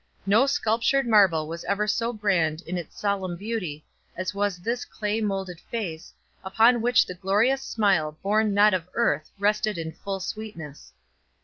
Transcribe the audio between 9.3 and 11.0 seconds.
rested in full sweetness.